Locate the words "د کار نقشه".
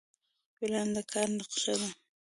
0.95-1.73